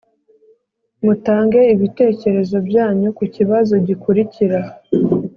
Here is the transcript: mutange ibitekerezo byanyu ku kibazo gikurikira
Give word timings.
mutange 1.03 1.59
ibitekerezo 1.75 2.55
byanyu 2.67 3.09
ku 3.17 3.23
kibazo 3.35 3.73
gikurikira 3.87 4.59